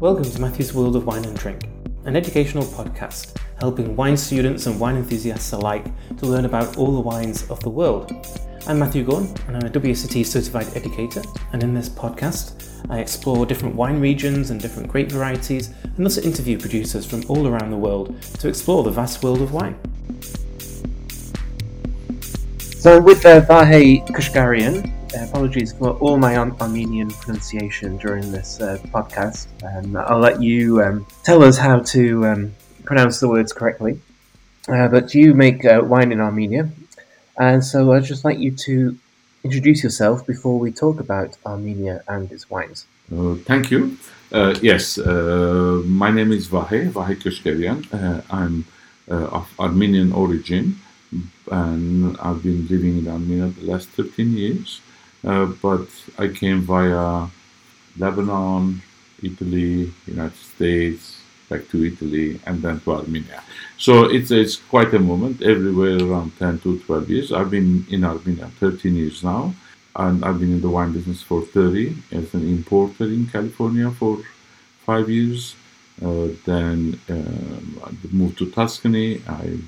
[0.00, 1.68] Welcome to Matthew's World of Wine and Drink,
[2.04, 5.84] an educational podcast helping wine students and wine enthusiasts alike
[6.18, 8.12] to learn about all the wines of the world.
[8.66, 13.46] I'm Matthew Gorn, and I'm a WSET certified educator, and in this podcast, I explore
[13.46, 17.76] different wine regions and different grape varieties, and also interview producers from all around the
[17.76, 19.78] world to explore the vast world of wine.
[22.60, 29.46] So, with uh, Vahe Keushguerian, apologies for all my Armenian pronunciation during this uh, podcast.
[29.64, 32.54] Um, I'll let you um, tell us how to um,
[32.84, 34.00] pronounce the words correctly.
[34.68, 36.68] Uh, but you make uh, wine in Armenia,
[37.38, 38.98] and so I'd just like you to
[39.44, 42.86] introduce yourself before we talk about Armenia and its wines.
[43.10, 43.96] Uh, thank you.
[44.30, 47.78] Uh, yes, uh, my name is Vahe, Vahe Keushguerian.
[48.30, 48.66] I'm
[49.08, 50.76] of Armenian origin
[51.50, 54.80] and I've been living in Armenia the last 13 years.
[55.24, 57.28] Uh, but I came via
[57.98, 58.82] Lebanon,
[59.22, 63.42] Italy, United States, back to Italy, and then to Armenia.
[63.78, 65.42] So it's it's quite a moment.
[65.42, 67.32] Everywhere around 10 to 12 years.
[67.32, 69.54] I've been in Armenia 13 years now,
[69.96, 74.18] and I've been in the wine business for 30 as an importer in California for
[74.84, 75.54] five years.
[76.00, 79.20] Uh, then uh, I moved to Tuscany.
[79.26, 79.58] I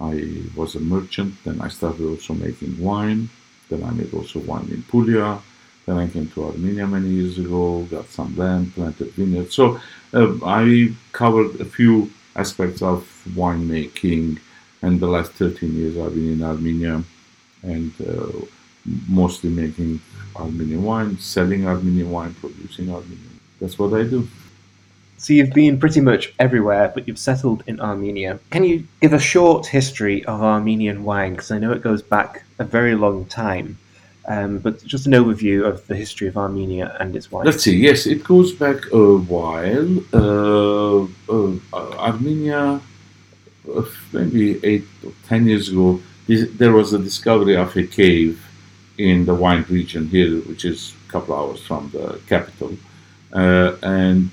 [0.00, 1.34] I was a merchant.
[1.44, 3.30] Then I started also making wine.
[3.68, 5.40] Then I made also wine in Puglia.
[5.86, 9.54] Then I came to Armenia many years ago, got some land, planted vineyards.
[9.54, 9.80] So
[10.12, 14.38] uh, I covered a few aspects of winemaking.
[14.82, 17.02] And the last 13 years I've been in Armenia
[17.62, 18.46] and uh,
[19.08, 20.00] mostly making
[20.36, 23.40] Armenian wine, selling Armenian wine, producing Armenian.
[23.60, 24.28] That's what I do.
[25.18, 28.38] So you've been pretty much everywhere, but you've settled in Armenia.
[28.50, 31.32] Can you give a short history of Armenian wine?
[31.32, 33.78] Because I know it goes back a very long time.
[34.28, 37.46] Um, but just an overview of the history of Armenia and its wine.
[37.46, 37.76] Let's see.
[37.76, 39.90] Yes, it goes back a while.
[40.12, 42.80] Uh, uh, Armenia,
[43.74, 43.82] uh,
[44.12, 48.38] maybe eight or ten years ago, there was a discovery of a cave
[48.98, 52.76] in the wine region here, which is a couple hours from the capital,
[53.32, 54.30] uh, and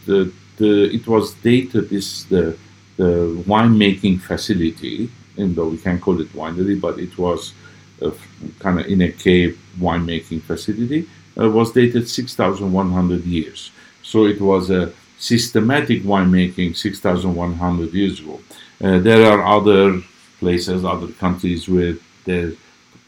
[0.57, 2.57] the, it was dated this the
[2.97, 7.53] the winemaking facility, even though we can call it winery, but it was
[8.01, 8.11] uh,
[8.59, 11.07] kind of in a cave winemaking facility,
[11.37, 13.71] uh, was dated 6,100 years.
[14.01, 18.39] So it was a systematic winemaking 6,100 years ago.
[18.81, 20.01] Uh, there are other
[20.39, 21.95] places, other countries where
[22.25, 22.51] there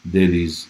[0.04, 0.66] there is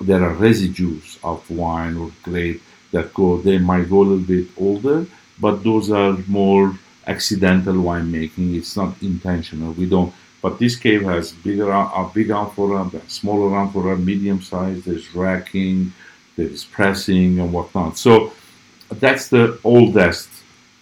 [0.00, 2.60] there are residues of wine or grape
[2.90, 3.38] that go.
[3.38, 5.06] They might go a little bit older,
[5.40, 8.56] but those are more accidental winemaking.
[8.56, 9.72] It's not intentional.
[9.72, 10.12] We don't.
[10.42, 14.84] But this cave has bigger, a big amphora, smaller amphora, medium size.
[14.84, 15.92] There's racking,
[16.36, 17.96] there is pressing and whatnot.
[17.96, 18.32] So
[18.90, 20.28] that's the oldest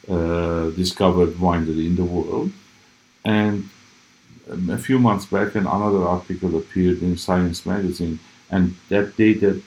[0.09, 2.51] uh, discovered winery in the world.
[3.25, 3.69] And
[4.49, 8.19] a few months back, and another article appeared in Science magazine,
[8.51, 9.63] and that dated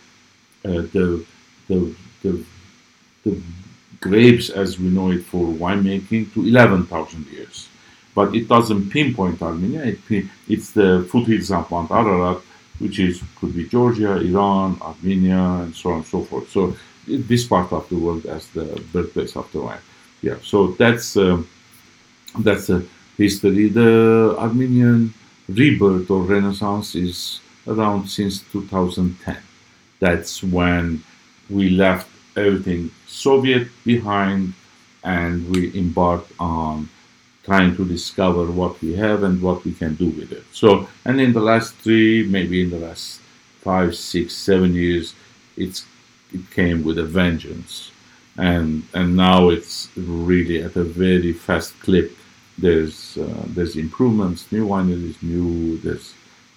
[0.66, 1.26] uh, the,
[1.68, 2.44] the the
[3.24, 3.42] the
[4.08, 7.68] grapes as we know it for winemaking to 11,000 years.
[8.14, 9.84] But it doesn't pinpoint Armenia.
[9.94, 12.40] It, it's the foothills of Mount Ararat,
[12.80, 16.50] which is could be Georgia, Iran, Armenia, and so on and so forth.
[16.50, 16.76] So
[17.08, 19.86] this part of the world as the birthplace of the wine.
[20.22, 20.38] Yeah.
[20.44, 21.42] So that's uh,
[22.40, 22.86] that's the
[23.18, 23.68] history.
[23.70, 25.14] The Armenian
[25.50, 29.38] rebirth or Renaissance is around since 2010.
[30.00, 31.04] That's when
[31.50, 34.54] we left everything Soviet behind
[35.04, 36.90] and we embarked on
[37.44, 40.44] trying to discover what we have and what we can do with it.
[40.52, 43.22] So, and in the last three, maybe in the last
[43.62, 45.14] five, six, seven years,
[45.56, 45.86] it's
[46.34, 47.92] it came with a vengeance,
[48.38, 52.12] and and now it's really at a very fast clip.
[52.58, 56.14] There's uh, there's improvements, new wineries, new there's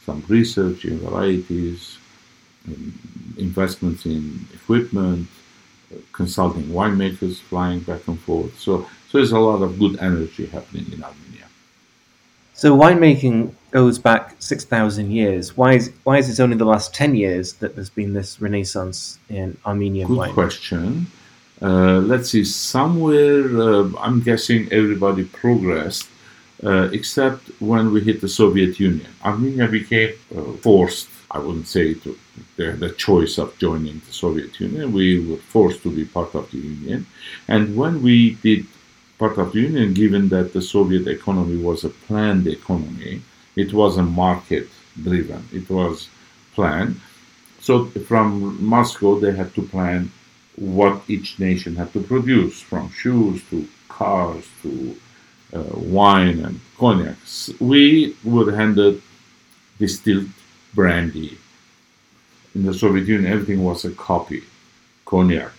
[0.07, 1.99] some research in varieties,
[3.37, 5.29] investments in equipment,
[6.13, 8.59] consulting winemakers, flying back and forth.
[8.59, 11.47] So, so there's a lot of good energy happening in Armenia.
[12.55, 15.57] So winemaking goes back six thousand years.
[15.57, 19.19] Why is why is it only the last ten years that there's been this renaissance
[19.29, 20.29] in Armenian good wine?
[20.31, 21.07] Good question.
[21.63, 22.45] Uh, let's see.
[22.45, 26.09] Somewhere, uh, I'm guessing everybody progressed,
[26.63, 29.09] uh, except when we hit the Soviet Union.
[29.25, 32.19] Armenia became uh, forced I wouldn't say to
[32.57, 34.93] the, the choice of joining the Soviet Union.
[34.93, 37.07] We were forced to be part of the Union.
[37.47, 38.67] And when we did
[39.19, 43.23] part of the Union, given that the Soviet economy was a planned economy,
[43.57, 44.69] it wasn't market
[45.03, 46.09] driven, it was
[46.55, 47.01] planned.
[47.61, 50.11] so from Moscow, they had to plan
[50.57, 54.97] what each nation had to produce, from shoes to cars to
[55.55, 57.51] uh, wine and cognacs.
[57.61, 59.03] We were handed
[59.79, 60.29] distilled
[60.75, 61.39] brandy.
[62.59, 64.43] In the Soviet Union, everything was a copy,
[65.05, 65.53] cognac.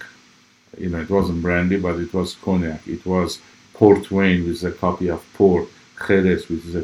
[0.78, 2.86] You know, it wasn't brandy, but it was cognac.
[2.86, 3.40] It was
[3.74, 5.70] portwein, which is a copy of port,
[6.06, 6.84] Jerez, which is a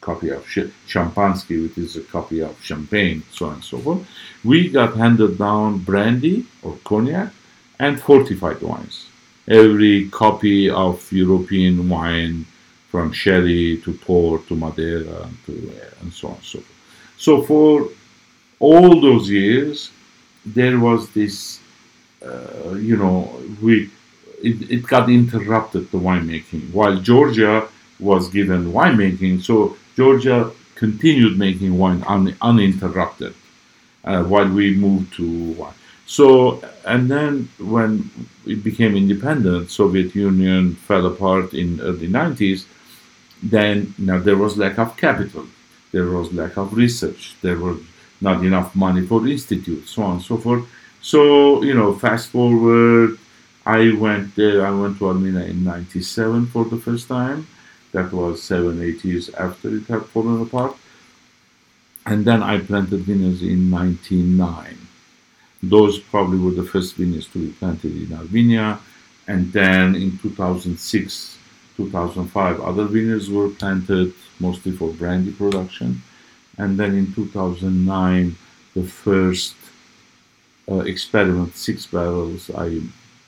[0.00, 0.44] copy of
[0.88, 4.04] Champansky, which is a copy of champagne, so on and so forth.
[4.42, 7.32] We got handed down brandy or cognac
[7.78, 9.06] and fortified wines.
[9.46, 12.46] Every copy of European wine,
[12.88, 15.52] from sherry to port to Madeira to
[16.00, 16.76] and so on and so forth.
[17.16, 17.88] So for
[18.60, 19.90] all those years,
[20.46, 21.60] there was this,
[22.24, 23.90] uh, you know, we
[24.42, 27.68] it, it got interrupted the winemaking while Georgia
[27.98, 29.42] was given winemaking.
[29.42, 33.34] So Georgia continued making wine un, uninterrupted
[34.04, 35.74] uh, while we moved to wine.
[36.06, 38.10] So, and then when
[38.46, 42.64] it became independent, Soviet Union fell apart in early 90s,
[43.42, 45.46] then now there was lack of capital,
[45.92, 47.78] there was lack of research, there was
[48.20, 50.64] not enough money for institutes, so on and so forth.
[51.02, 53.18] So, you know, fast forward,
[53.64, 57.46] I went there, I went to Armenia in 97 for the first time
[57.92, 60.76] that was seven, eight years after it had fallen apart.
[62.06, 64.78] And then I planted vineyards in 1909.
[65.62, 68.78] Those probably were the first vineyards to be planted in Armenia.
[69.28, 71.38] And then in 2006,
[71.76, 76.02] 2005, other vineyards were planted mostly for brandy production.
[76.60, 78.36] And then in 2009,
[78.74, 79.54] the first
[80.70, 82.82] uh, experiment, six barrels, I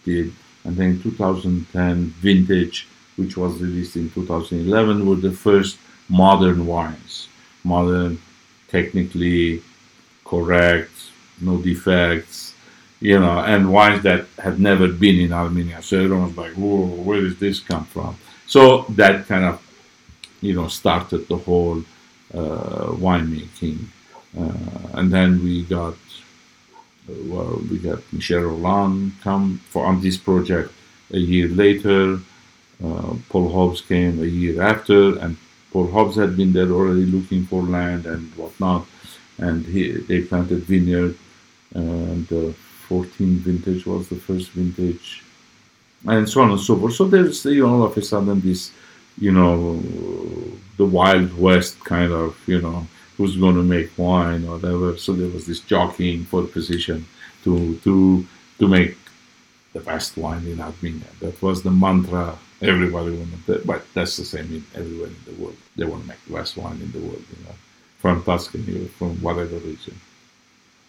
[0.05, 0.35] did.
[0.65, 5.79] And then in 2010, vintage which was released in 2011, were the first
[6.11, 7.29] modern wines.
[7.65, 8.21] Modern,
[8.69, 9.63] technically
[10.27, 10.93] correct,
[11.41, 12.55] no defects,
[13.01, 15.81] you know, and wines that had never been in Armenia.
[15.83, 18.15] So everyone was like, whoa, where does this come from?
[18.47, 19.63] So that kind of,
[20.43, 21.83] you know, started the whole
[22.33, 23.79] winemaking.
[24.39, 25.95] Uh, and then we got,
[27.09, 30.73] uh, well, we got Michel Rolland come for on this project
[31.13, 32.19] a year later.
[32.83, 35.37] Uh, Paul Hobbs came a year after, and
[35.71, 38.87] Paul Hobbs had been there already looking for land and whatnot,
[39.39, 41.17] and he, they planted vineyard,
[41.75, 42.55] and the
[42.89, 45.23] 14 vintage was the first vintage,
[46.07, 46.95] and so on and so forth.
[46.95, 48.73] So there's you know all of a sudden this,
[49.19, 49.81] you know,
[50.83, 52.79] the Wild West kind of you know
[53.17, 54.89] who's going to make wine or whatever.
[55.05, 57.07] So there was this jockeying for the position
[57.45, 57.53] to
[57.85, 58.27] to
[58.59, 58.97] to make
[59.75, 61.11] the best wine in Armenia.
[61.21, 62.25] That was the mantra
[62.73, 65.57] everybody wanted but that's the same in everywhere in the world.
[65.77, 67.57] They want to make the best wine in the world, you know,
[68.03, 69.97] from Tuscany or from whatever region.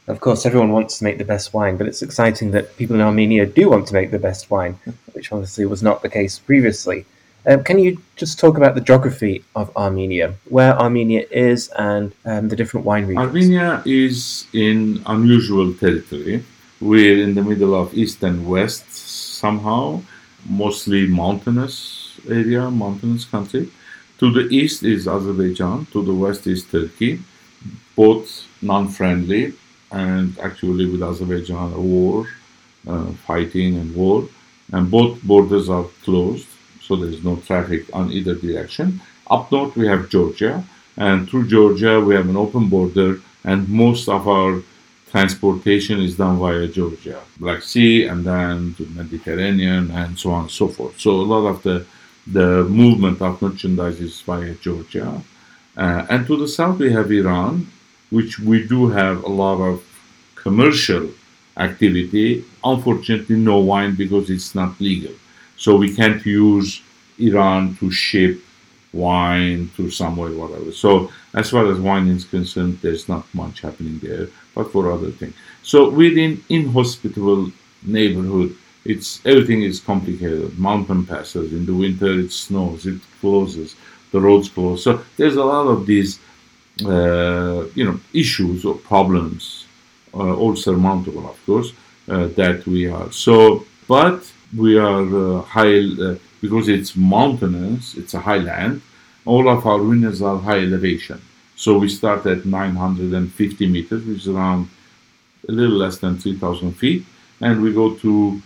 [0.07, 3.01] Of course, everyone wants to make the best wine, but it's exciting that people in
[3.09, 4.73] Armenia do want to make the best wine,
[5.13, 7.05] which obviously was not the case previously.
[7.45, 12.47] Um, can you just talk about the geography of Armenia, where Armenia is, and um,
[12.47, 13.27] the different wine regions?
[13.27, 16.43] Armenia is in unusual territory.
[16.79, 20.01] We're in the middle of east and west somehow,
[20.47, 23.69] mostly mountainous area, mountainous country.
[24.19, 27.19] To the east is Azerbaijan, to the west is Turkey,
[27.95, 29.53] both non-friendly
[29.91, 32.25] and actually with Azerbaijan a war,
[32.87, 34.27] uh, fighting and war,
[34.71, 36.47] and both borders are closed,
[36.85, 39.01] so there is no traffic on either direction.
[39.29, 40.63] Up north we have Georgia,
[40.97, 44.61] and through Georgia we have an open border, and most of our
[45.11, 50.51] transportation is done via Georgia, Black Sea, and then to Mediterranean, and so on and
[50.51, 50.99] so forth.
[50.99, 51.85] So a lot of the
[52.25, 55.21] the movement of merchandise is via Georgia,
[55.77, 57.67] uh, and to the south we have Iran,
[58.09, 59.83] which we do have a lot of
[60.35, 61.09] commercial
[61.57, 62.43] activity.
[62.63, 65.13] Unfortunately, no wine because it's not legal,
[65.63, 66.81] so we can't use
[67.19, 68.41] Iran to ship
[68.91, 70.73] wine to somewhere, whatever.
[70.73, 75.11] So as far as wine is concerned, there's not much happening there, but for other
[75.11, 75.33] things.
[75.63, 77.51] So within inhospitable
[77.81, 80.59] neighborhood, it's everything is complicated.
[80.59, 83.77] Mountain passes in the winter, it snows, it closes,
[84.11, 84.83] the roads close.
[84.83, 86.19] So there's a lot of these,
[86.85, 89.65] uh, you know, issues or problems,
[90.13, 91.71] uh, all surmountable, of course,
[92.09, 93.09] uh, that we are.
[93.13, 98.81] So, but we are uh, high uh, because it's mountainous, it's a highland.
[99.25, 101.21] All of our vineyards are high elevation.
[101.55, 104.69] So we start at 950 meters, which is around
[105.47, 107.05] a little less than 3,000 feet,
[107.39, 108.41] and we go to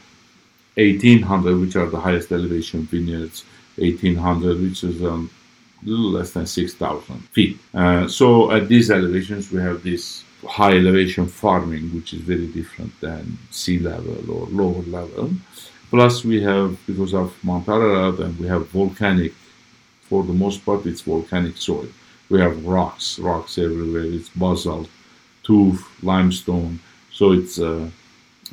[0.75, 3.43] 1800, which are the highest elevation vineyards,
[3.77, 5.29] 1800, which is um,
[5.83, 7.57] a little less than 6,000 feet.
[7.73, 12.91] Uh, so at these elevations, we have this high elevation farming, which is very different
[13.01, 15.31] than sea level or lower level.
[15.89, 19.33] Plus, we have, because of Mount Ararat, and we have volcanic,
[20.01, 21.87] for the most part, it's volcanic soil.
[22.29, 24.03] We have rocks, rocks everywhere.
[24.03, 24.89] It's basalt,
[25.43, 26.79] tuff, limestone.
[27.11, 27.89] So it's uh,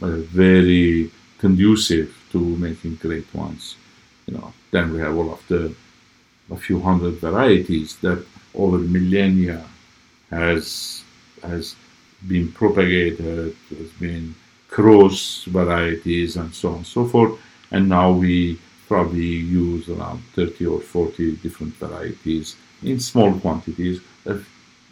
[0.01, 3.77] uh, very conducive to making great wines.
[4.27, 5.75] You know, then we have all of the
[6.51, 8.25] a few hundred varieties that
[8.55, 9.65] over millennia
[10.31, 11.03] has
[11.43, 11.75] has
[12.27, 14.35] been propagated, has been
[14.75, 17.39] cross varieties and so on and so forth.
[17.71, 24.39] And now we probably use around 30 or 40 different varieties in small quantities, uh,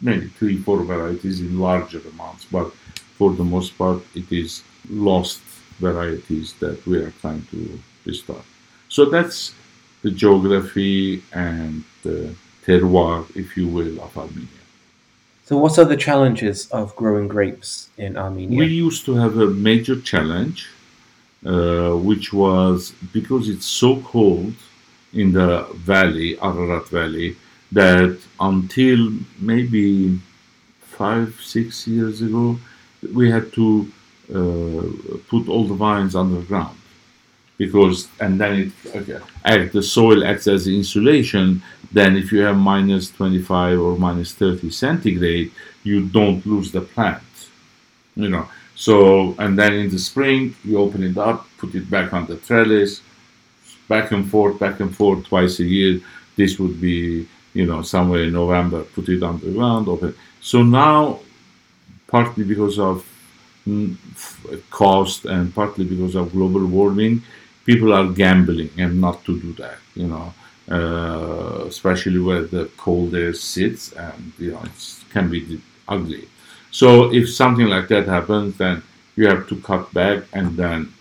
[0.01, 2.45] maybe three, four varieties in larger amounts.
[2.45, 2.71] But
[3.17, 5.41] for the most part, it is lost
[5.79, 8.43] varieties that we are trying to restore.
[8.87, 9.53] So that's
[10.01, 12.33] the geography and the
[12.65, 14.62] terroir, if you will, of Armenia.
[15.45, 18.57] So, what are the challenges of growing grapes in Armenia?
[18.57, 20.69] We used to have a major challenge,
[21.45, 24.53] uh, which was because it's so cold
[25.11, 27.35] in the valley, Ararat Valley,
[27.73, 30.19] that until maybe
[30.79, 32.57] five, six years ago,
[33.13, 33.91] we had to
[34.33, 36.77] uh, put all the vines underground
[37.57, 41.61] because and then it okay, act, the soil acts as insulation
[41.93, 45.51] then if you have minus 25 or minus 30 centigrade
[45.83, 47.23] you don't lose the plant
[48.15, 48.47] you know.
[48.75, 52.37] So and then in the spring you open it up put it back on the
[52.37, 53.01] trellis
[53.87, 56.01] back and forth back and forth twice a year.
[56.35, 60.15] This would be you know somewhere in november put it on the ground open.
[60.41, 61.19] So now
[62.07, 63.05] partly because of
[63.67, 63.95] mm,
[64.69, 67.21] cost and partly because of global warming
[67.65, 70.33] people are gambling and not to do that, you know,
[70.69, 76.27] uh, especially where the cold air sits and, you know, it can be ugly.
[76.71, 78.81] So if something like that happens, then
[79.15, 80.93] you have to cut back and then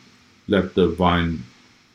[0.48, 1.42] let the vine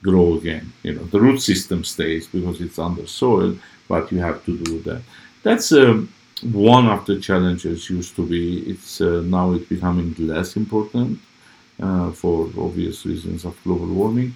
[0.02, 0.72] grow again.
[0.84, 3.58] You know, the root system stays because it's under soil,
[3.88, 5.02] but you have to do that.
[5.44, 8.60] That's um, one of the challenges used to be.
[8.72, 11.20] It's uh, now it's becoming less important
[11.82, 14.36] uh, for obvious reasons of global warming.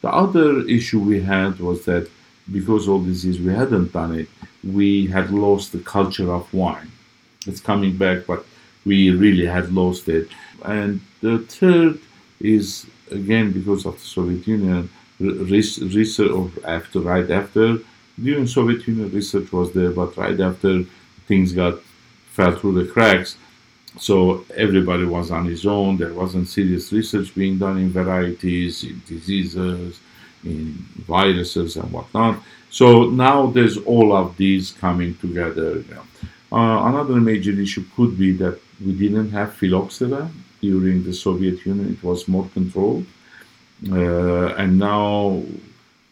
[0.00, 2.08] The other issue we had was that
[2.50, 4.28] because all this is we hadn't done it,
[4.64, 6.90] we had lost the culture of wine.
[7.46, 8.44] It's coming back, but
[8.84, 10.28] we really had lost it.
[10.64, 11.98] And the third
[12.40, 17.78] is again because of the Soviet Union research or after right after
[18.22, 20.84] during Soviet Union research was there, but right after
[21.26, 21.80] things got
[22.32, 23.36] fell through the cracks,
[23.98, 25.96] so everybody was on his own.
[25.98, 30.00] There wasn't serious research being done in varieties, in diseases,
[30.44, 30.74] in
[31.06, 32.42] viruses and whatnot.
[32.70, 35.84] So now there's all of these coming together.
[36.50, 40.30] Uh, another major issue could be that we didn't have phylloxera
[40.60, 41.92] during the Soviet Union.
[41.92, 43.06] It was more controlled,
[43.90, 45.42] uh, and now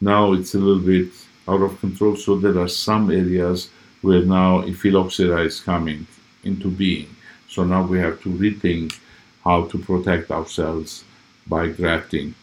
[0.01, 1.13] now it's a little bit
[1.47, 2.17] out of control.
[2.17, 3.71] So there are some areas
[4.03, 6.07] where now phylloxera is coming
[6.45, 7.09] into being.
[7.49, 8.99] So now we have to rethink
[9.45, 11.05] how to protect ourselves
[11.47, 12.35] by grafting.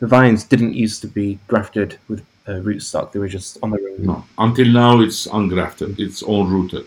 [0.00, 3.80] The vines didn't used to be grafted with uh, rootstock; they were just on their
[3.80, 4.06] own.
[4.06, 5.98] No, until now it's ungrafted.
[5.98, 6.86] It's own rooted.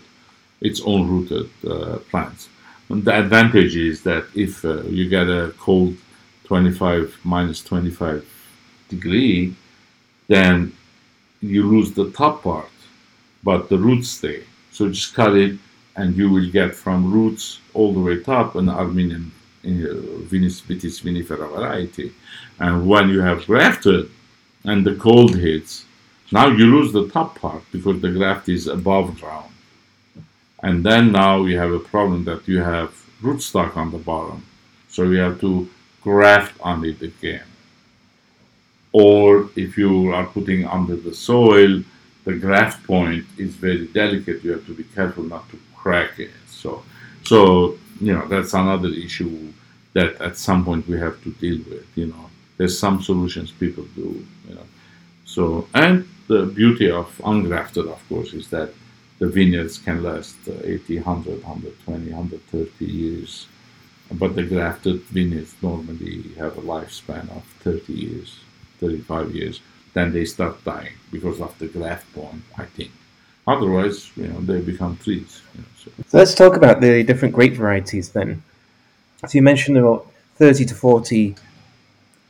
[0.62, 2.50] It's own rooted uh, plants.
[2.90, 5.96] And the advantage is that if uh, you get a cold
[6.46, 8.28] 25 minus 25
[8.90, 9.56] degree,
[10.28, 10.76] then
[11.42, 12.72] you lose the top part,
[13.44, 14.44] but the roots stay.
[14.72, 15.58] So just cut it
[15.96, 19.32] and you will get from roots all the way top an Armenian
[19.66, 19.70] uh,
[20.30, 22.14] Vinis vitis vinifera variety.
[22.60, 24.10] And when you have grafted
[24.64, 25.86] and the cold hits,
[26.32, 29.52] now you lose the top part because the graft is above ground.
[30.62, 32.90] And then now you have a problem that you have
[33.22, 34.46] rootstock on the bottom.
[34.90, 35.70] So you have to
[36.02, 37.44] graft on it again.
[38.92, 41.84] Or if you are putting under the soil,
[42.26, 44.44] the graft point is very delicate.
[44.44, 46.32] You have to be careful not to crack it.
[46.48, 46.84] So,
[47.24, 49.54] so you know that's another issue
[49.94, 51.86] that at some point we have to deal with.
[51.96, 54.26] You know, there's some solutions people do.
[54.48, 54.68] You know,
[55.26, 58.74] so and the beauty of ungrafted, of course, is that
[59.20, 63.48] the vineyards can last uh, 80, 100, 120, 130 years.
[64.12, 68.40] But the grafted vineyards normally have a lifespan of 30 years,
[68.80, 69.62] 35 years.
[69.94, 72.92] Then they start dying because of the graft point, I think.
[73.48, 75.42] Otherwise, you know, they become trees.
[75.54, 75.92] You know, so.
[76.08, 76.18] so.
[76.18, 78.42] let's talk about the different grape varieties then.
[79.28, 80.02] So you mentioned there are
[80.36, 81.36] 30 to 40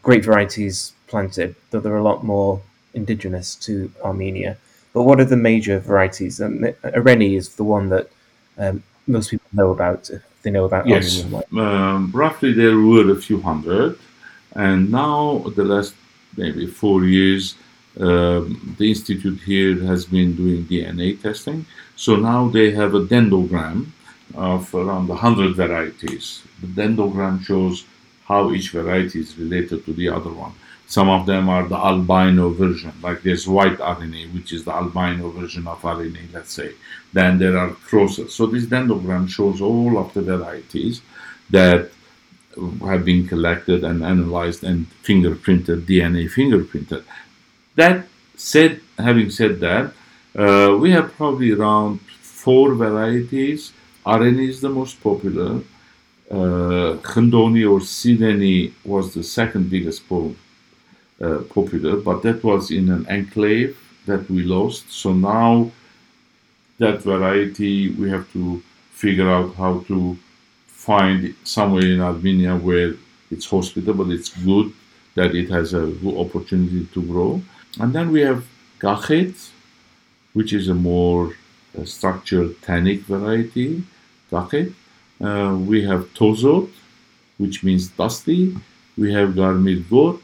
[0.01, 2.62] grape varieties planted, though there are a lot more
[2.93, 4.58] indigenous to Armenia.
[4.93, 6.41] But what are the major varieties?
[6.41, 8.10] Um, Areni is the one that
[8.58, 10.10] um, most people know about
[10.43, 13.98] they know about Yes, um, roughly there were a few hundred,
[14.55, 15.96] and now the last
[16.38, 17.55] maybe four years,
[18.00, 21.66] Um, the institute here has been doing DNA testing.
[21.96, 23.88] So now they have a dendrogram
[24.34, 26.44] of around 100 varieties.
[26.62, 27.86] The dendrogram shows
[28.26, 30.54] how each variety is related to the other one.
[30.88, 35.30] Some of them are the albino version, like there's white Areni, which is the albino
[35.32, 36.74] version of Areni, let's say.
[37.14, 38.34] Then there are crosses.
[38.34, 41.02] So this dendrogram shows all of the varieties
[41.50, 41.90] that
[42.82, 47.04] have been collected and analyzed and fingerprinted, DNA fingerprinted.
[47.75, 49.94] That said, having said that,
[50.36, 53.74] uh, we have probably around four varieties.
[54.06, 55.62] Areni is the most popular.
[56.32, 60.36] Uh, or Sireni was the second biggest po-
[61.22, 64.92] uh, popular, but that was in an enclave that we lost.
[64.92, 65.72] So now
[66.80, 70.18] that variety we have to figure out how to
[70.68, 72.96] find somewhere in Armenia where
[73.32, 74.74] it's hospitable, it's good,
[75.15, 77.42] that it has a good opportunity to grow.
[77.80, 78.46] And then we have
[78.80, 79.50] Kakhet,
[80.34, 81.36] which is a more
[81.77, 83.84] uh, structured tannic variety,
[84.32, 84.74] Kakhet.
[85.22, 86.70] Uh, we have Tozot,
[87.38, 88.56] which means dusty.
[88.98, 90.22] We have Garmir Got.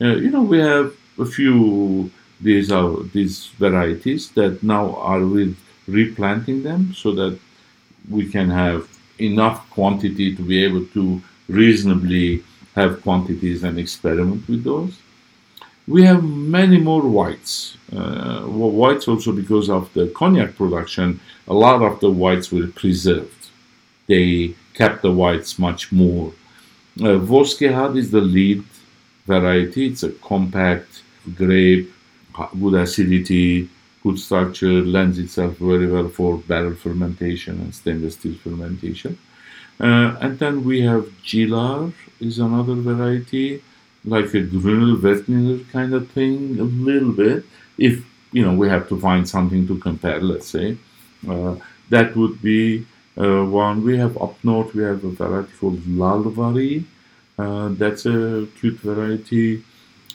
[0.00, 5.56] Uh, you know, we have a few these are these varieties that now are with
[5.86, 7.38] replanting them so that
[8.08, 8.88] we can have
[9.18, 12.42] enough quantity to be able to reasonably
[12.74, 14.96] have quantities and experiment with those.
[15.90, 17.76] We have many more whites.
[17.92, 21.18] Uh, well, whites also because of the cognac production,
[21.48, 23.48] a lot of the whites were preserved.
[24.06, 26.32] They kept the whites much more.
[27.00, 28.62] Uh, Voskehad is the lead
[29.26, 29.88] variety.
[29.88, 31.02] It's a compact
[31.34, 31.92] grape,
[32.60, 33.68] good acidity,
[34.04, 39.18] good structure, lends itself very well for barrel fermentation and stainless steel fermentation.
[39.80, 43.62] Uh, and then we have Chilar is another variety,
[44.04, 47.44] like a Grüner kind of thing, a little bit.
[47.78, 50.76] If you know we have to find something to compare, let's say,
[51.28, 51.56] uh,
[51.90, 52.86] that would be
[53.18, 53.84] uh, one.
[53.84, 56.84] We have up north, we have a variety called Lalvari.
[57.38, 59.62] Uh, that's a cute variety.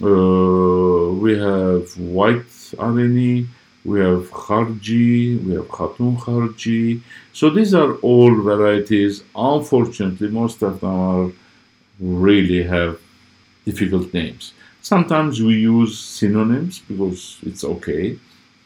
[0.02, 2.46] Uh, we have white
[2.78, 3.48] Areni,
[3.86, 7.02] we have Kharji, we have Khatun Kharji.
[7.34, 9.24] So these are all varieties.
[9.36, 11.32] Unfortunately, most of them are
[12.00, 13.00] really have
[13.66, 14.54] difficult names.
[14.82, 18.18] Sometimes we use synonyms because it's okay.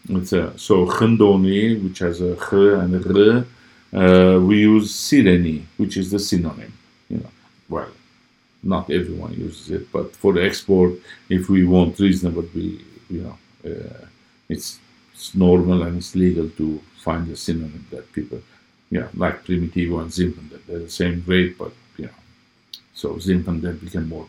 [0.10, 3.02] It's a, so Khndoghni, which has a Kh and a
[3.36, 3.46] R.
[3.92, 6.74] Uh, we use Sireni, which is the synonym.
[7.10, 7.32] You know,
[7.70, 7.92] well,
[8.64, 10.94] not everyone uses it, but for the export,
[11.30, 14.06] if we want reasonably, you know, uh,
[14.48, 14.80] it's,
[15.14, 18.42] it's normal and it's legal to find a synonym that people,
[18.92, 22.12] yeah, like Primitivo and Zinfandel, they're the same grade, but you know,
[22.94, 24.28] so Zinfandel became more,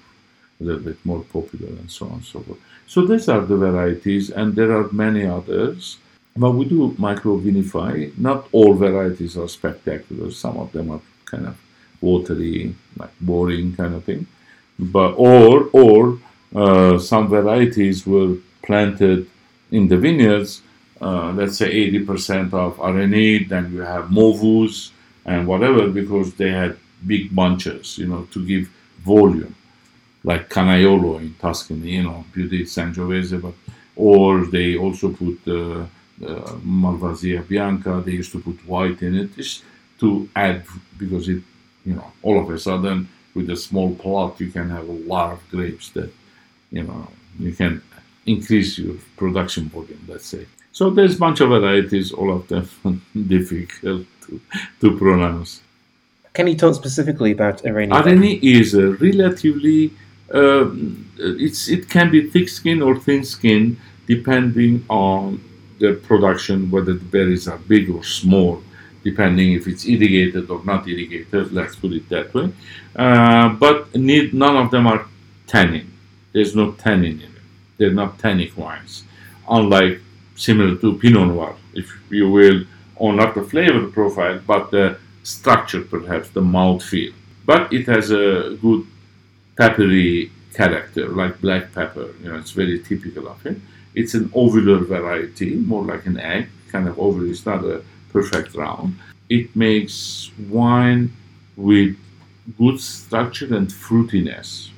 [0.60, 2.58] a little bit more popular and so on and so forth.
[2.86, 5.98] So these are the varieties, and there are many others.
[6.36, 8.16] But we do micro vinify.
[8.18, 10.30] Not all varieties are spectacular.
[10.30, 11.56] Some of them are kind of
[12.00, 14.26] watery, like boring kind of thing.
[14.78, 16.18] But or or
[16.54, 19.28] uh, some varieties were planted
[19.70, 20.62] in the vineyards.
[21.00, 24.90] Uh, let's say 80% of Areni, then you have Movus
[25.24, 28.68] and whatever because they had big bunches, you know, to give
[29.02, 29.54] volume,
[30.24, 33.54] like Canaiolo in Tuscany, you know, Beauty Sangiovese, but
[33.96, 38.02] or they also put uh, uh, Malvasia Bianca.
[38.04, 39.64] They used to put white in it just
[40.00, 40.64] to add
[40.98, 41.42] because it
[41.84, 45.32] you know, all of a sudden with a small plot, you can have a lot
[45.32, 46.10] of grapes that,
[46.70, 47.82] you know, you can
[48.26, 50.46] increase your production volume, let's say.
[50.72, 52.68] So there's a bunch of varieties, all of them
[53.26, 54.40] difficult to,
[54.80, 55.62] to pronounce.
[56.32, 57.90] Can you talk specifically about Iranian?
[57.90, 59.92] Areni is a relatively,
[60.30, 65.42] it's it can be thick skin or thin skin depending on
[65.78, 68.62] the production, whether the berries are big or small
[69.02, 72.52] depending if it's irrigated or not irrigated, let's put it that way.
[72.94, 75.06] Uh, but need, none of them are
[75.46, 75.90] tannin.
[76.32, 77.42] There's no tannin in it.
[77.78, 79.04] They're not tannic wines.
[79.48, 80.00] Unlike
[80.36, 82.64] similar to Pinot Noir, if you will,
[82.96, 87.12] or not the flavor profile, but the structure perhaps, the mouth feel.
[87.46, 88.86] But it has a good
[89.60, 92.08] peppery character, like black pepper.
[92.22, 93.58] You know, it's very typical of it.
[93.94, 97.30] It's an ovular variety, more like an egg, kind of ovular.
[97.30, 98.90] It's not a perfect round.
[99.28, 101.12] It makes wine
[101.56, 101.94] with
[102.56, 104.70] good structure and fruitiness.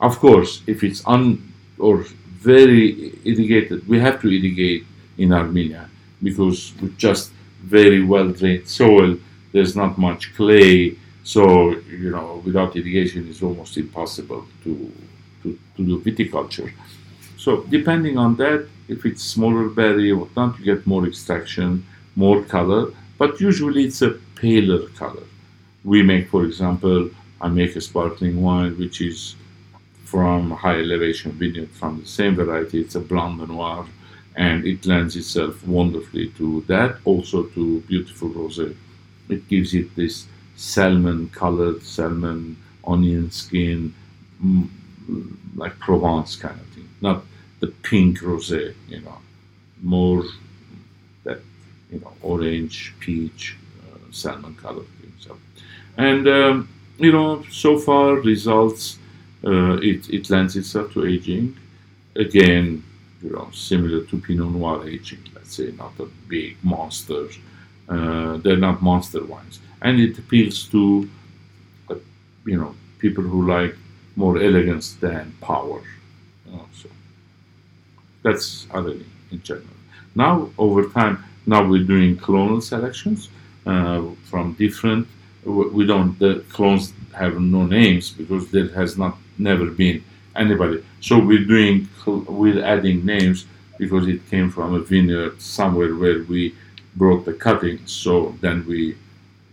[0.00, 1.26] Of course, if it's un
[1.78, 2.04] or
[2.52, 4.84] very irrigated, we have to irrigate
[5.16, 5.88] in Armenia
[6.22, 7.30] because with just
[7.62, 9.16] very well drained soil,
[9.52, 10.96] there's not much clay,
[11.34, 11.42] So
[12.04, 14.72] you know, without irrigation, it's almost impossible to
[15.42, 16.72] to, to do viticulture.
[17.36, 21.84] So depending on that, if it's smaller berry or not, you get more extraction,
[22.16, 22.82] more color,
[23.18, 25.26] but usually it's a paler color.
[25.84, 27.10] We make, for example,
[27.42, 29.36] I make a sparkling wine which is
[30.04, 32.80] from high elevation vineyard from the same variety.
[32.80, 33.84] It's a Blanc de Noir,
[34.34, 38.74] and it lends itself wonderfully to that, also to beautiful rosé.
[39.28, 40.26] It gives it this
[40.58, 43.94] salmon colored, salmon onion skin,
[44.44, 44.68] mm,
[45.56, 47.24] like Provence kind of thing, not
[47.60, 49.18] the pink rosé, you know,
[49.82, 50.24] more
[51.24, 51.40] that
[51.90, 55.12] you know orange, peach, uh, salmon colored thing.
[55.20, 55.36] So,
[55.96, 56.68] and um,
[56.98, 58.98] you know, so far results
[59.44, 61.56] uh, it it lends itself to aging.
[62.16, 62.82] Again,
[63.22, 65.22] you know, similar to Pinot Noir aging.
[65.34, 67.28] Let's say not a big monster.
[67.88, 71.08] Uh, they're not monster wines, and it appeals to
[71.90, 71.94] uh,
[72.44, 73.74] you know people who like
[74.16, 75.80] more elegance than power.
[76.46, 76.88] You know, so
[78.22, 79.66] that's Areni in general.
[80.14, 83.28] Now, over time, now we're doing clonal selections
[83.66, 85.06] uh, from different.
[85.44, 86.18] We don't.
[86.18, 90.04] The clones have no names because there has not never been
[90.36, 90.84] anybody.
[91.00, 91.88] So we're doing.
[92.06, 93.46] We're adding names
[93.78, 96.54] because it came from a vineyard somewhere where we
[96.98, 97.92] brought the cuttings.
[97.92, 98.96] So then we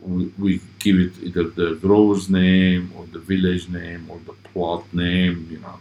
[0.01, 4.83] we, we give it either the grower's name or the village name or the plot
[4.93, 5.47] name.
[5.49, 5.79] You know.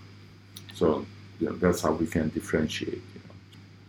[0.74, 1.06] So
[1.40, 3.02] you know, that's how we can differentiate.
[3.14, 3.34] You know.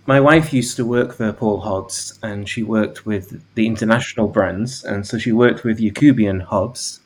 [0.08, 4.84] My wife used to work for Paul Hobbs, and she worked with the international brands,
[4.84, 7.02] and so she worked with Yacoubian Hobbs,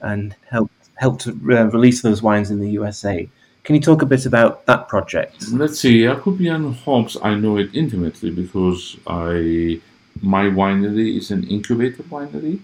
[0.00, 1.32] and helped helped uh,
[1.68, 3.28] release those wines in the USA.
[3.64, 5.50] Can you talk a bit about that project?
[5.52, 7.16] Let's see, Yacoubian Hobbs.
[7.22, 9.80] I know it intimately because I
[10.22, 12.60] my winery is an incubator winery,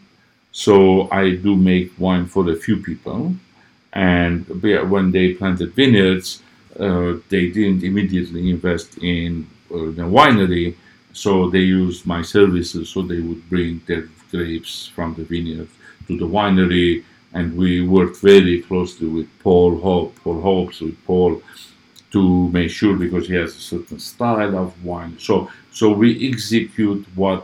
[0.53, 3.35] so I do make wine for a few people.
[3.93, 6.43] And when they planted vineyards,
[6.79, 10.75] uh, they didn't immediately invest in uh, the winery,
[11.13, 12.91] so they used my services.
[12.91, 15.69] So they would bring their grapes from the vineyard
[16.09, 21.43] to the winery, and we worked very closely with Paul Hope, Paul Hobbs, with Paul
[22.17, 25.15] to make sure because he has a certain style of wine.
[25.19, 25.35] So
[25.73, 27.41] so we execute what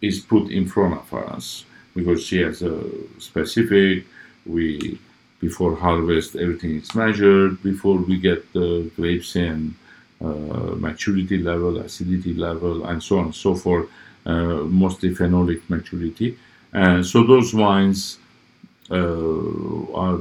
[0.00, 1.64] is put in front of us
[1.94, 2.76] because she has a
[3.18, 4.04] specific.
[4.46, 4.98] We
[5.40, 7.62] before harvest, everything is measured.
[7.62, 9.74] Before we get the grapes in,
[10.20, 13.86] uh, maturity level, acidity level, and so on and so forth,
[14.26, 16.36] uh, mostly phenolic maturity.
[16.72, 18.18] And so those wines
[18.90, 20.18] uh, are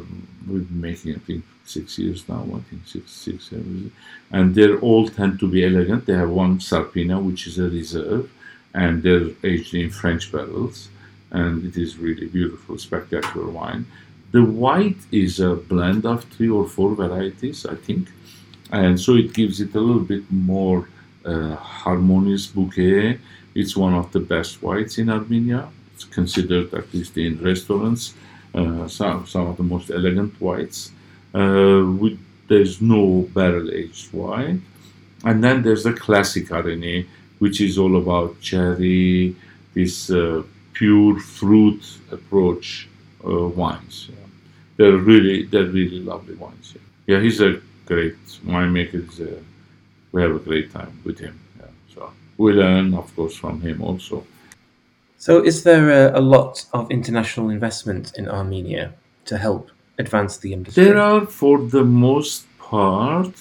[0.86, 2.44] making, I think, six years now.
[2.44, 3.92] I think six, six, seven,
[4.32, 6.06] and they all tend to be elegant.
[6.06, 8.32] They have one Sarpina, which is a reserve,
[8.74, 10.90] and they're aged in French barrels,
[11.32, 13.86] and it is really beautiful, spectacular wine.
[14.32, 18.10] The white is a blend of three or four varieties, I think,
[18.72, 20.90] and so it gives it a little bit more
[21.26, 23.20] uh, harmonious bouquet.
[23.56, 25.70] It's one of the best whites in Armenia.
[25.94, 28.14] It's considered, at least in restaurants,
[28.54, 30.92] uh, some, some of the most elegant whites.
[31.38, 34.64] Uh, with, there's no barrel aged wine.
[35.24, 37.06] And then there's the classic Areni,
[37.40, 39.36] which is all about cherry,
[39.74, 42.88] this uh, pure fruit approach
[43.26, 44.10] uh, wines.
[44.10, 44.16] Yeah.
[44.78, 46.74] They're really they're really lovely wines.
[46.76, 49.04] Yeah, yeah he's a great winemaker.
[49.20, 49.42] Uh,
[50.12, 51.40] we have a great time with him.
[51.60, 51.66] Yeah.
[51.94, 54.26] So we learn, of course, from him also.
[55.20, 58.94] So, is there a, a lot of international investment in Armenia
[59.26, 60.84] to help advance the industry?
[60.84, 63.34] There are, for the most part,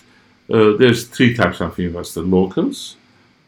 [0.52, 2.96] uh, there's three types of investors: locals,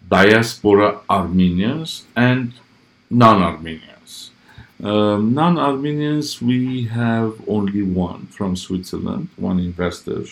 [0.09, 2.53] diaspora Armenians, and
[3.11, 4.31] non-Armenians.
[4.83, 10.23] Um, non-Armenians, we have only one from Switzerland, one investor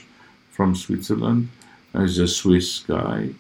[0.51, 1.49] from Switzerland,
[1.95, 3.31] as a Swiss guy,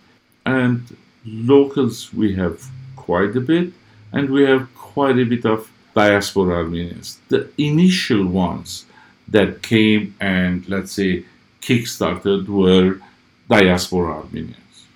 [0.45, 2.63] and locals we have
[2.97, 3.73] quite a bit,
[4.13, 7.19] and we have quite a bit of diaspora Armenians.
[7.29, 8.87] The initial ones
[9.29, 11.25] that came and let's say
[11.61, 13.01] kickstarted were
[13.49, 14.87] diaspora Armenians,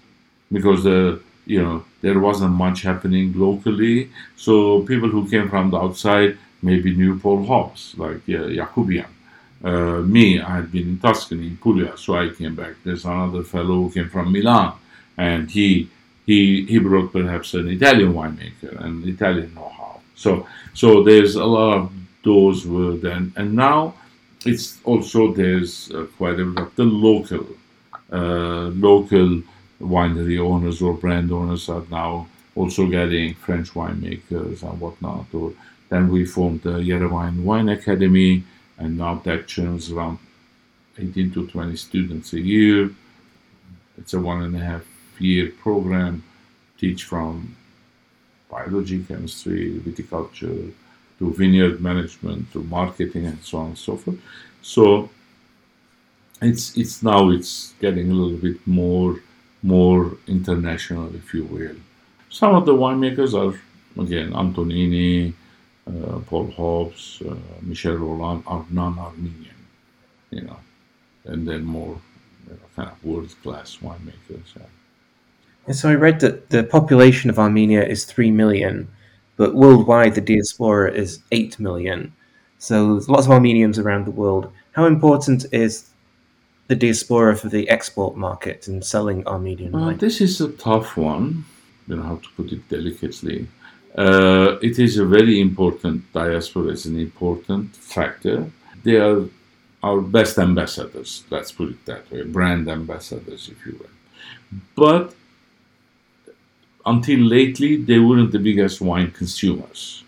[0.53, 4.11] because the you know there wasn't much happening locally.
[4.37, 9.05] So people who came from the outside maybe knew Paul Hobbs, like uh.
[9.63, 12.77] Uh, me, I had been in Tuscany, in Puglia, so I came back.
[12.83, 14.73] There's another fellow who came from Milan,
[15.19, 15.91] and he
[16.25, 20.01] he he brought perhaps an Italian winemaker and Italian know-how.
[20.15, 21.93] So so there's a lot of
[22.25, 23.95] those were then, and now
[24.45, 27.47] it's also there's uh, quite a lot of the local
[28.13, 29.43] uh, local
[29.81, 32.27] winery owners or brand owners are now
[32.57, 35.53] also getting French winemakers and whatnot, or
[35.91, 38.45] Then we formed the Yerevan Wine Academy,
[38.79, 40.19] and now that churns around
[40.97, 42.91] 18 to 20 students a year.
[43.99, 44.85] It's a one and a half
[45.19, 46.23] year program,
[46.79, 47.57] teach from
[48.51, 50.73] biology, chemistry, viticulture,
[51.21, 54.19] to vineyard management, to marketing, and so on and so forth.
[54.63, 55.09] So
[56.43, 59.21] it's it's now it's getting a little bit more
[59.63, 61.77] more international, if you will.
[62.31, 63.55] Some of the winemakers are
[64.03, 65.35] again Antonini,
[65.87, 69.61] uh, Paul Hobbs, uh, Michel Rolland are non-Armenian,
[70.31, 70.61] you know,
[71.25, 72.01] and then more
[72.47, 74.49] you know, kind of world-class winemakers.
[75.67, 78.89] And so I read that the population of Armenia is three million,
[79.41, 82.13] but worldwide the diaspora is eight million.
[82.59, 84.53] So there's lots of Armenians around the world.
[84.73, 85.89] How important is
[86.69, 89.97] the diaspora for the export market and selling Armenian wine?
[89.97, 91.47] this is a tough one.
[91.87, 93.49] You know how to put it delicately.
[93.97, 96.65] Uh, it is a very important diaspora.
[96.73, 98.39] is an important factor.
[98.85, 99.25] They are
[99.83, 101.25] our best ambassadors.
[101.31, 103.95] Let's put it that way, brand ambassadors, if you will.
[104.77, 105.15] But
[106.87, 110.05] until lately, they weren't the biggest wine consumers.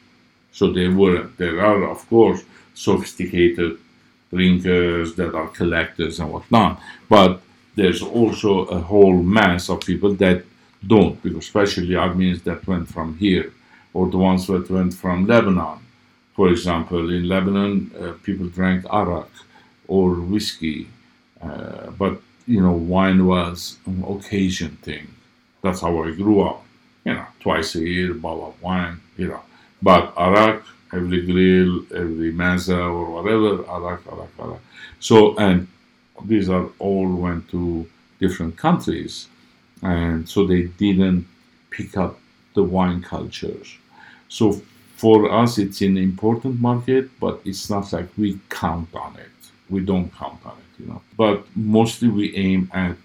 [0.52, 1.36] So they weren't.
[1.38, 2.42] There are, of course,
[2.74, 3.78] sophisticated
[4.30, 6.80] drinkers that are collectors and whatnot.
[7.08, 7.40] But
[7.74, 10.44] there's also a whole mass of people that
[10.86, 13.52] don't, because especially Armenians that went from here,
[13.94, 15.78] or the ones that went from Lebanon.
[16.34, 19.30] For example, in Lebanon, uh, people drank arak
[19.86, 20.88] or whiskey,
[21.42, 25.06] uh, but you know, wine was an occasion thing.
[25.62, 26.61] That's how I grew up.
[27.04, 29.00] You know, twice a year, bottle of wine.
[29.16, 29.42] You know,
[29.80, 30.62] but arak
[30.92, 34.60] every grill, every meza or whatever, arak, arak, arak.
[35.00, 35.66] So, and
[36.24, 37.88] these are all went to
[38.20, 39.28] different countries,
[39.82, 41.26] and so they didn't
[41.70, 42.18] pick up
[42.54, 43.76] the wine cultures.
[44.28, 44.60] So
[44.96, 49.30] for us, it's an important market, but it's not like we count on it.
[49.70, 51.02] We don't count on it, you know.
[51.16, 52.96] But mostly we aim at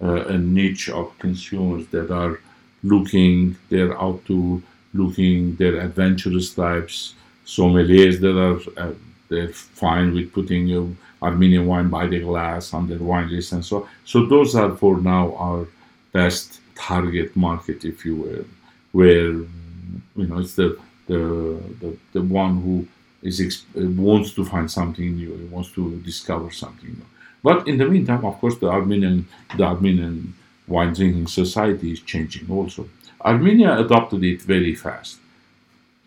[0.00, 2.40] uh, a niche of consumers that are
[2.82, 4.62] looking, they're out to
[4.94, 7.14] looking, they're adventurous types,
[7.46, 8.94] sommeliers that are uh,
[9.28, 13.64] they're fine with putting uh, Armenian wine by the glass on their wine list and
[13.64, 13.88] so.
[14.04, 15.66] So those are for now our
[16.12, 18.44] best target market, if you will,
[18.92, 22.86] where you know it's the the the, the one who
[23.22, 27.06] is wants to find something new, he wants to discover something new.
[27.42, 30.34] But in the meantime, of course, the Armenian the Armenian
[30.66, 32.88] wine drinking society is changing also.
[33.24, 35.18] Armenia adopted it very fast.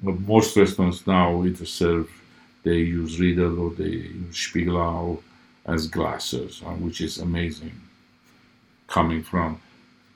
[0.01, 2.09] Most restaurants now either serve
[2.63, 5.21] they use Riedel or they use Spiegelau
[5.67, 7.79] as glasses, uh, which is amazing.
[8.87, 9.61] Coming from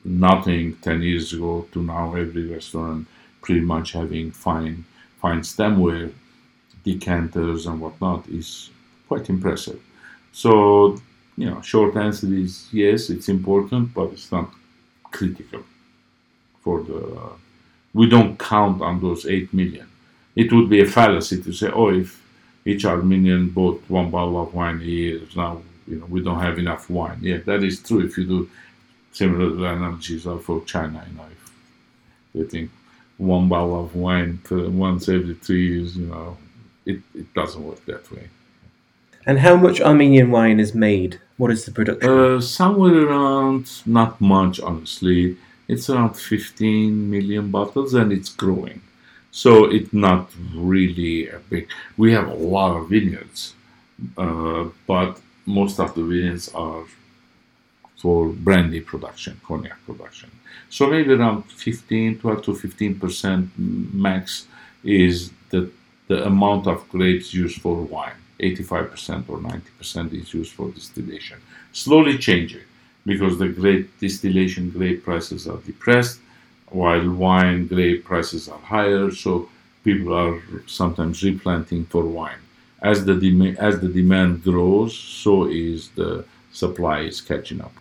[0.04, 3.08] nothing 10 years ago to now every restaurant
[3.42, 4.84] pretty much having fine
[5.22, 6.12] fine stemware
[6.84, 8.70] decanters and whatnot is
[9.08, 9.80] quite impressive
[10.32, 10.98] so
[11.40, 14.48] you know short answer is yes it's important but it's not
[15.18, 15.64] critical
[16.64, 17.36] for the uh,
[18.00, 19.88] we don't count on those 8 million
[20.36, 22.10] it would be a fallacy to say oh if
[22.66, 25.54] each armenian bought one bottle of wine a year now
[25.88, 28.50] you know we don't have enough wine yeah that is true if you do
[29.12, 31.04] similar analogies are for China.
[31.10, 31.52] You know, if
[32.34, 32.72] you think
[33.18, 36.38] one bottle of wine once every three years, you know,
[36.86, 38.30] it, it doesn't work that way.
[39.26, 41.20] And how much Armenian wine is made?
[41.40, 42.10] What is the production?
[42.10, 45.38] Uh, somewhere around, not much honestly,
[45.70, 48.82] it's around 15 million bottles and it's growing.
[49.32, 51.70] So it's not really a big.
[51.96, 53.54] We have a lot of vineyards,
[54.18, 56.84] uh, but most of the vineyards are
[57.96, 60.30] for brandy production, cognac production.
[60.70, 64.46] So maybe around 15, 12 to 15 percent max
[64.84, 65.72] is the
[66.10, 68.20] the amount of grapes used for wine.
[68.40, 71.40] 85 percent or 90 percent is used for distillation.
[71.72, 72.62] Slowly changing
[73.06, 76.20] because the grape distillation grape prices are depressed,
[76.70, 79.12] while wine grape prices are higher.
[79.12, 79.50] So
[79.84, 82.42] people are sometimes replanting for wine.
[82.82, 87.74] As the dem- as the demand grows, so is the supply is catching up.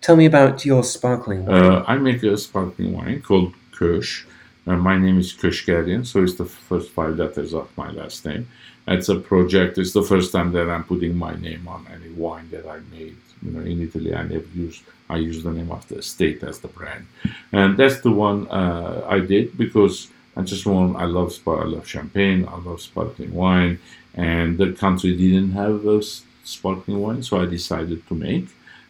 [0.00, 1.62] Tell me about your sparkling wine.
[1.62, 4.24] Uh, I make a sparkling wine called Keush.
[4.68, 8.46] Uh, my name is Keushguerian, so it's the first five letters of my last name.
[8.86, 9.78] It's a project.
[9.78, 13.16] It's the first time that I'm putting my name on any wine that I made.
[13.42, 14.82] You know, in Italy, I never use.
[15.08, 17.06] I use the name of the state as the brand,
[17.52, 20.96] and that's the one uh, I did because I just want.
[20.96, 22.46] I love I love champagne.
[22.46, 23.78] I love sparkling wine,
[24.14, 26.02] and the country didn't have a
[26.44, 28.48] sparkling wine, so I decided to make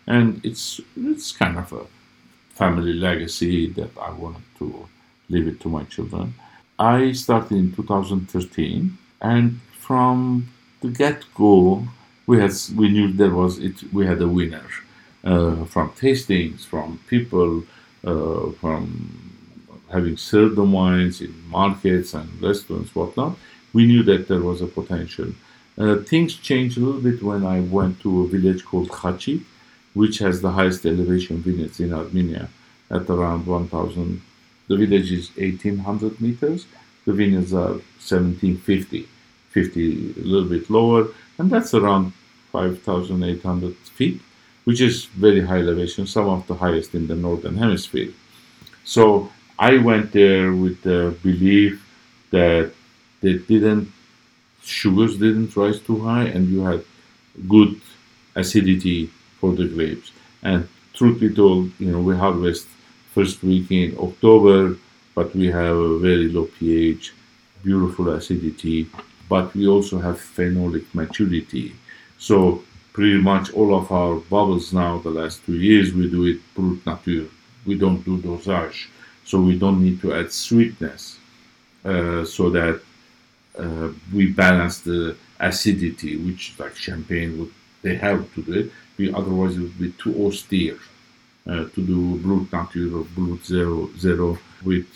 [0.08, 1.84] and it's it's kind of a
[2.50, 4.88] family legacy that I wanted to
[5.28, 6.34] leave it to my children.
[6.78, 10.48] I started in 2013, and from
[10.80, 11.84] the get-go,
[12.26, 13.82] we had we knew there was it.
[13.92, 14.66] We had a winner
[15.24, 17.64] uh, from tastings, from people,
[18.04, 19.28] uh, from
[19.90, 23.36] having served the wines in markets and restaurants, whatnot.
[23.72, 25.32] We knew that there was a potential.
[25.76, 29.42] Uh, things changed a little bit when I went to a village called Khachi,
[29.94, 32.48] which has the highest elevation vineyards in Armenia
[32.90, 34.22] at around 1,000.
[34.68, 36.66] The village is 1,800 meters.
[37.04, 39.08] The vineyards are 1,750,
[39.50, 42.12] 50 a little bit lower, and that's around
[42.52, 44.20] 5,800 feet,
[44.64, 48.12] which is very high elevation, some of the highest in the northern hemisphere.
[48.84, 51.84] So I went there with the belief
[52.30, 52.72] that
[53.20, 53.92] they didn't
[54.62, 56.84] sugars didn't rise too high and you had
[57.48, 57.80] good
[58.36, 60.12] acidity for the grapes.
[60.42, 62.66] And truth be told, you know, we harvest
[63.18, 64.76] first week in October,
[65.16, 67.12] but we have a very low pH,
[67.64, 68.86] beautiful acidity,
[69.28, 71.74] but we also have phenolic maturity.
[72.28, 76.38] So pretty much all of our bubbles now, the last two years, we do it
[76.54, 77.28] brut nature.
[77.66, 78.88] We don't do dosage.
[79.24, 81.18] So we don't need to add sweetness
[81.84, 82.76] uh, so that
[83.58, 87.52] uh, we balance the acidity, which like champagne would
[87.82, 88.66] they have to do it.
[88.96, 90.78] We, otherwise, it would be too austere
[91.48, 94.86] to do brut nature or brut zero zero with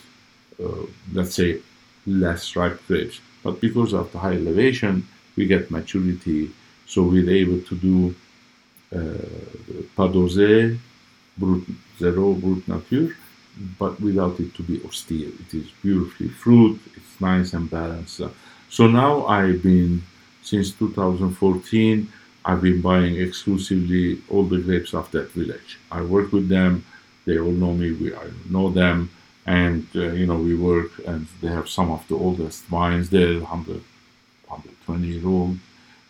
[0.62, 1.60] uh, let's say
[2.06, 3.20] less ripe grapes.
[3.42, 6.50] But because of the high elevation, we get maturity,
[6.86, 8.14] so we're able to do
[8.94, 10.08] uh, pas
[11.38, 11.62] brut
[11.98, 13.16] zero, brut nature,
[13.78, 15.28] but without it to be austere.
[15.28, 16.80] It is beautifully fruit.
[16.96, 18.20] It's nice and balanced.
[18.68, 20.02] So now I've been,
[20.42, 22.08] since 2014,
[22.44, 25.78] I've been buying exclusively all the grapes of that village.
[25.90, 26.84] I work with them.
[27.24, 27.92] They all know me.
[27.92, 29.10] We I know them,
[29.46, 30.90] and uh, you know we work.
[31.06, 33.82] And they have some of the oldest wines there, 100,
[34.48, 35.58] 120 year old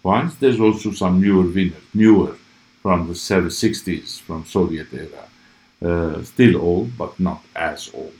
[0.03, 0.37] wines.
[0.37, 2.37] There's also some newer vineyards, newer
[2.83, 5.25] from the 60s, from Soviet era.
[5.81, 8.15] Uh, still old, but not as old.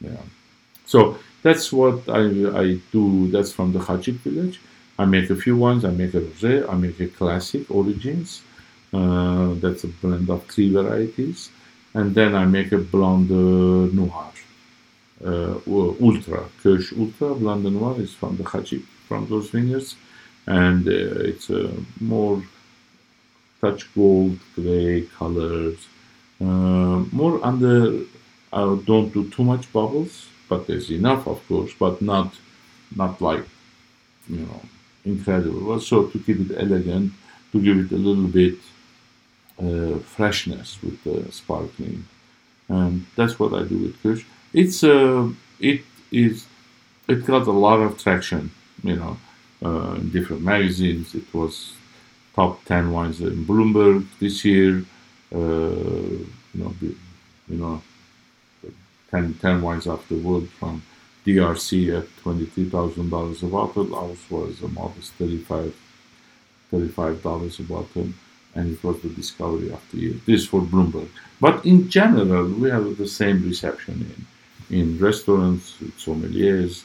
[0.00, 0.22] Yeah.
[0.86, 2.22] So that's what I,
[2.62, 3.28] I do.
[3.30, 4.60] That's from the Khachik village.
[4.98, 5.84] I make a few ones.
[5.84, 6.68] I make a rosé.
[6.68, 8.42] I make a classic origins.
[8.92, 11.50] Uh, that's a blend of three varieties,
[11.92, 14.32] and then I make a blonde noir,
[15.22, 15.54] uh,
[16.00, 19.96] ultra Keush Ultra blonde noir is from the Khachik from those vineyards,
[20.46, 22.42] and uh, it's a more
[23.60, 25.86] touch gold gray colors,
[26.40, 28.04] uh, more under.
[28.50, 32.34] I don't do too much bubbles but there's enough, of course, but not
[32.96, 33.44] not like
[34.28, 34.60] you know
[35.04, 35.80] incredible.
[35.80, 37.12] So to keep it elegant,
[37.52, 38.58] to give it a little bit
[39.60, 42.04] uh, freshness with the sparkling,
[42.68, 44.24] and that's what I do with Keush.
[44.52, 45.30] It's uh,
[45.60, 46.46] it is
[47.08, 48.50] it got a lot of traction,
[48.82, 49.16] you know,
[49.64, 51.14] uh, in different magazines.
[51.14, 51.74] It was
[52.34, 54.84] top ten wines in Bloomberg this year.
[55.34, 57.82] Uh, you know, you know,
[59.10, 60.82] 10, 10 wines of the world from
[61.28, 63.94] DRC at $23,000 a bottle.
[63.94, 65.72] Ours was a modest $35,
[66.72, 68.08] $35 a bottle,
[68.54, 70.14] and it was the discovery of the year.
[70.26, 71.08] This for Bloomberg.
[71.38, 74.26] But in general, we have the same reception
[74.70, 76.84] in, in restaurants, sommeliers.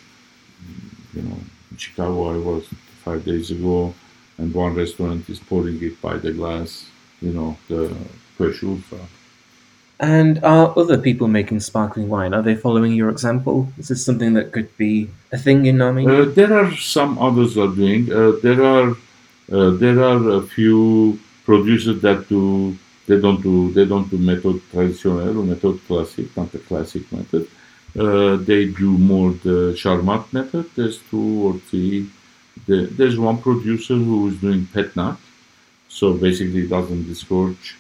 [1.14, 1.40] You know,
[1.72, 2.66] in Chicago, I was
[3.06, 3.94] five days ago,
[4.38, 6.86] and one restaurant is pouring it by the glass,
[7.22, 7.96] you know, the
[8.40, 9.00] Ultra.
[10.04, 12.34] And are other people making sparkling wine?
[12.34, 13.70] Are they following your example?
[13.78, 16.24] Is this something that could be a thing in Armenia?
[16.24, 18.12] Uh, there are some others are doing.
[18.12, 18.90] Uh, there are
[19.50, 24.62] uh, there are a few producers that do they don't do they don't do method
[24.72, 27.48] traditional or method classic, not the classic method.
[27.98, 30.66] Uh, they do more the Charmat method.
[30.76, 32.10] There's two or three.
[32.68, 35.16] The, there's one producer who is doing pet nat,
[35.88, 37.78] so basically doesn't disgorge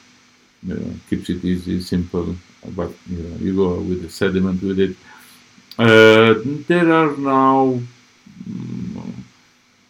[0.66, 2.36] you know, keeps it easy, simple,
[2.76, 4.96] but you know, you go with the sediment with it.
[5.78, 6.36] Uh,
[6.68, 7.80] there are now
[8.48, 9.14] mm,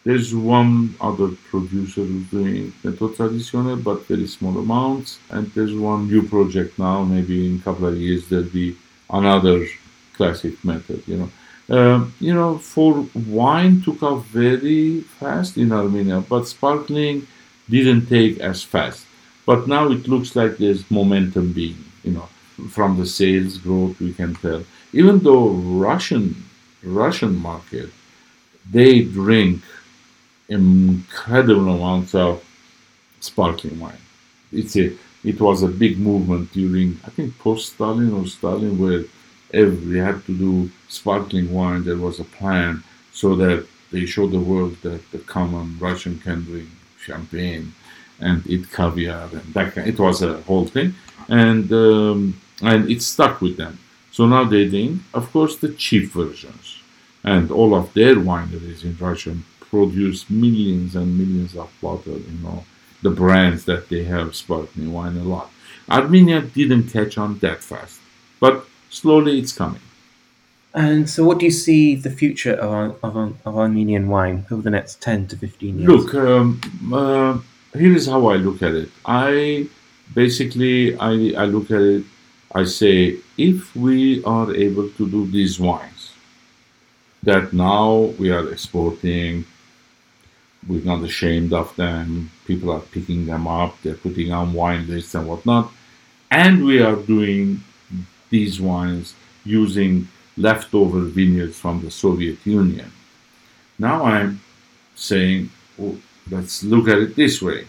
[0.04, 6.08] there's one other producer who's doing Méthode Traditionnelle, but very small amounts, and there's one
[6.08, 7.02] new project now.
[7.04, 8.76] Maybe in a couple of years there'll be
[9.10, 9.66] another
[10.14, 11.02] classic method.
[11.06, 11.30] You know,
[11.70, 17.26] uh, you know, for wine took off very fast in Armenia, but sparkling
[17.70, 19.06] didn't take as fast.
[19.46, 22.28] But now it looks like there's momentum being, you know,
[22.70, 24.64] from the sales growth we can tell.
[24.92, 26.44] Even though Russian
[26.82, 27.90] Russian market,
[28.70, 29.62] they drink
[30.48, 32.42] incredible amounts of
[33.20, 34.04] sparkling wine.
[34.52, 34.92] It's a
[35.24, 39.04] it was a big movement during I think post Stalin or Stalin where
[39.52, 42.82] we had to do sparkling wine, there was a plan
[43.12, 46.68] so that they show the world that the common Russian can drink
[46.98, 47.72] champagne
[48.20, 49.88] and eat caviar and that kind.
[49.88, 50.94] It was a whole thing,
[51.28, 53.78] and um, and it stuck with them.
[54.10, 56.78] So now they drink, of course, the cheap versions,
[57.24, 62.22] and all of their wineries in Russia produce millions and millions of bottles.
[62.30, 62.64] You know,
[63.02, 65.50] the brands that they have sparkling wine a lot.
[65.90, 68.00] Armenia didn't catch on that fast,
[68.40, 69.82] but slowly it's coming.
[70.74, 74.70] And so, what do you see the future of, of, of Armenian wine over the
[74.70, 75.88] next 10 to 15 years?
[75.88, 76.60] Look, um,
[76.92, 77.38] uh,
[77.74, 78.90] here is how I look at it.
[79.04, 79.68] I
[80.14, 82.04] basically I, I look at it.
[82.54, 86.12] I say if we are able to do these wines
[87.22, 89.44] that now we are exporting,
[90.68, 92.30] we're not ashamed of them.
[92.46, 93.80] People are picking them up.
[93.82, 95.72] They're putting on wine lists and whatnot,
[96.30, 97.64] and we are doing
[98.30, 99.14] these wines
[99.44, 102.90] using leftover vineyards from the Soviet Union.
[103.78, 104.40] Now I'm
[104.94, 105.96] saying, well,
[106.30, 107.66] let's look at it this way.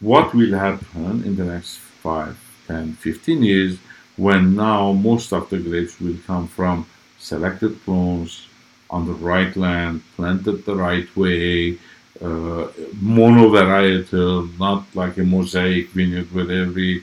[0.00, 2.36] What will happen in the next 5,
[2.66, 3.78] 10, 15 years
[4.16, 6.86] when now most of the grapes will come from
[7.18, 8.48] selected clones
[8.90, 11.78] on the right land, planted the right way,
[12.20, 12.68] uh,
[13.00, 17.02] monovarietal, not like a mosaic vineyard where every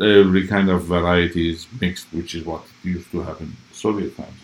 [0.00, 4.40] every kind of variety is mixed, which is what used to happen in Soviet times.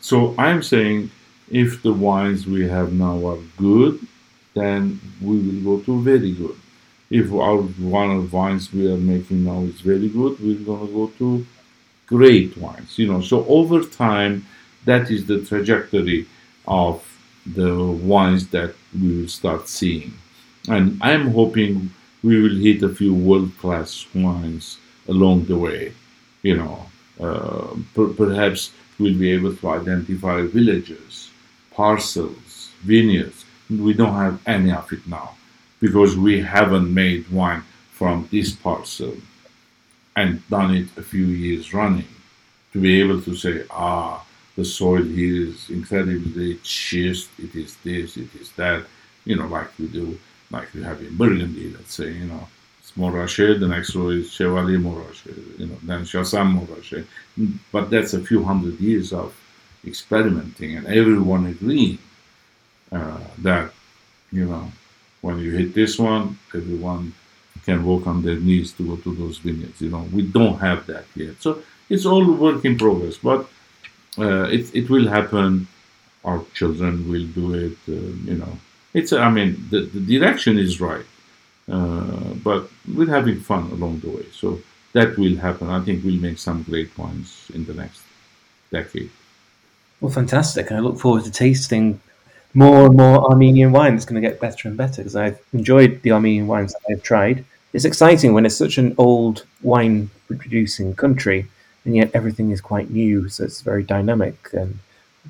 [0.00, 1.10] So I'm saying
[1.50, 3.98] if the wines we have now are good,
[4.58, 6.56] then we will go to very good.
[7.10, 7.58] If our
[8.02, 11.46] one of wines we are making now is very good, we're gonna go to
[12.06, 12.98] great wines.
[12.98, 14.46] You know, so over time,
[14.84, 16.26] that is the trajectory
[16.66, 17.04] of
[17.46, 20.12] the wines that we will start seeing.
[20.68, 21.90] And I'm hoping
[22.22, 24.78] we will hit a few world class wines
[25.08, 25.92] along the way.
[26.42, 26.86] You know,
[27.20, 31.30] uh, per- perhaps we'll be able to identify villages,
[31.72, 33.37] parcels, vineyards.
[33.70, 35.36] We don't have any of it now
[35.80, 37.62] because we haven't made wine
[37.92, 39.16] from this parcel
[40.16, 42.08] and done it a few years running
[42.72, 44.24] to be able to say, ah,
[44.56, 48.84] the soil here is incredibly schist, it is this, it is that,
[49.24, 50.18] you know, like we do
[50.50, 52.48] like we have in Burgundy, let's say, you know,
[52.80, 57.04] it's Montrachet, the next row is Chevalier Montrachet, you know, then Chassagne Montrachet.
[57.70, 59.34] But that's a few hundred years of
[59.86, 61.98] experimenting and everyone agreeing
[62.92, 63.72] uh, that,
[64.30, 64.70] you know,
[65.20, 67.14] when you hit this one, everyone
[67.64, 69.80] can walk on their knees to go to those vineyards.
[69.80, 71.42] You know, we don't have that yet.
[71.42, 73.48] So it's all work in progress, but
[74.18, 75.66] uh, it, it will happen.
[76.24, 78.58] Our children will do it, uh, you know
[78.94, 81.04] it's I mean the, the direction is right,
[81.70, 84.26] uh, but we're having fun along the way.
[84.32, 84.60] So
[84.92, 85.68] that will happen.
[85.68, 88.02] I think we'll make some great wines in the next
[88.70, 89.10] decade.
[90.00, 90.72] Well, fantastic!
[90.72, 92.00] I look forward to tasting
[92.58, 93.94] more and more Armenian wine.
[93.94, 97.02] It's going to get better and better because I've enjoyed the Armenian wines that I've
[97.02, 97.44] tried.
[97.72, 101.46] It's exciting when it's such an old wine producing country,
[101.84, 103.28] and yet everything is quite new.
[103.28, 104.78] So it's very dynamic and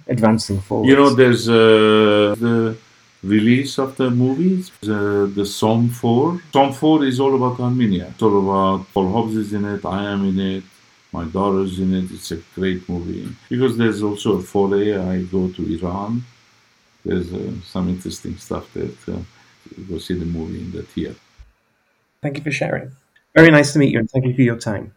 [0.07, 0.89] advancing forward.
[0.89, 2.77] You know, there's uh, the
[3.23, 6.41] release of the movies, the, the SOMM 4.
[6.53, 8.07] SOMM 4 is all about Armenia.
[8.13, 10.65] It's all about Paul Hobbs is in it, I am in it,
[11.13, 12.11] my daughter's in it.
[12.11, 13.29] It's a great movie.
[13.49, 16.25] Because there's also a foray, I go to Iran.
[17.05, 19.25] There's uh, some interesting stuff there to
[19.89, 21.15] go see the movie in the theater.
[22.23, 22.91] Thank you for sharing.
[23.35, 24.93] Very nice to meet you and thank you for your time.